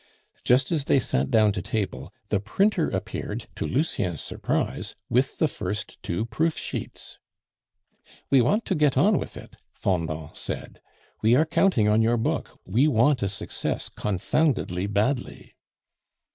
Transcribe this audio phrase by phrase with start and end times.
[0.43, 5.47] Just as they sat down to table the printer appeared, to Lucien's surprise, with the
[5.47, 7.19] first two proof sheets.
[8.31, 10.81] "We want to get on with it," Fendant said;
[11.21, 15.53] "we are counting on your book; we want a success confoundedly badly."